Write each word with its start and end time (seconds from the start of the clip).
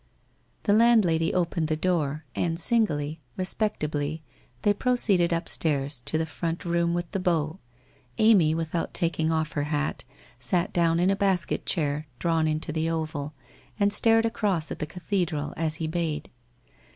The 0.63 0.73
landlady 0.73 1.31
opened 1.31 1.67
the 1.67 1.77
door 1.77 2.25
and 2.35 2.59
singly, 2.59 3.19
respectably, 3.37 4.23
they 4.63 4.73
proceeded 4.73 5.31
upstairs 5.31 6.01
to 6.05 6.17
the 6.17 6.25
front 6.25 6.65
room 6.65 6.95
with 6.95 7.11
the 7.11 7.19
bow. 7.19 7.59
Amy, 8.17 8.55
without 8.55 8.95
taking 8.95 9.31
off 9.31 9.51
her 9.51 9.65
hat, 9.65 10.03
sat 10.39 10.73
down 10.73 10.99
in 10.99 11.11
a 11.11 11.15
basket 11.15 11.67
chair 11.67 12.07
drawn 12.17 12.47
into 12.47 12.71
the 12.71 12.89
oval, 12.89 13.35
and 13.79 13.93
stared 13.93 14.25
across 14.25 14.71
at 14.71 14.79
the 14.79 14.87
ca 14.87 14.99
thedral 14.99 15.53
as 15.55 15.75
he 15.75 15.85
bade. 15.85 16.31